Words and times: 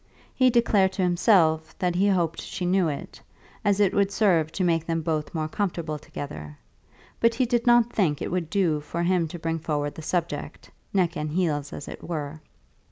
He 0.33 0.49
declared 0.49 0.93
to 0.93 1.03
himself 1.03 1.77
that 1.77 1.93
he 1.93 2.07
hoped 2.07 2.41
she 2.41 2.65
knew 2.65 2.87
it, 2.87 3.21
as 3.63 3.79
it 3.79 3.93
would 3.93 4.09
serve 4.09 4.51
to 4.53 4.63
make 4.63 4.83
them 4.87 5.03
both 5.03 5.35
more 5.35 5.47
comfortable 5.47 5.99
together; 5.99 6.57
but 7.19 7.35
he 7.35 7.45
did 7.45 7.67
not 7.67 7.93
think 7.93 8.17
that 8.17 8.25
it 8.25 8.31
would 8.31 8.49
do 8.49 8.79
for 8.79 9.03
him 9.03 9.27
to 9.27 9.37
bring 9.37 9.59
forward 9.59 9.93
the 9.93 10.01
subject, 10.01 10.71
neck 10.91 11.15
and 11.15 11.29
heels 11.33 11.71
as 11.71 11.87
it 11.87 12.03
were. 12.03 12.41